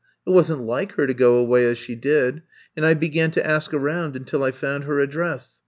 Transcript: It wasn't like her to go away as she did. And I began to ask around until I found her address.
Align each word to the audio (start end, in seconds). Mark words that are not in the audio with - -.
It 0.25 0.31
wasn't 0.31 0.63
like 0.65 0.93
her 0.93 1.05
to 1.05 1.13
go 1.13 1.35
away 1.35 1.63
as 1.67 1.77
she 1.77 1.93
did. 1.93 2.41
And 2.75 2.83
I 2.87 2.95
began 2.95 3.29
to 3.33 3.45
ask 3.47 3.71
around 3.71 4.15
until 4.15 4.43
I 4.43 4.49
found 4.49 4.85
her 4.85 4.99
address. 4.99 5.59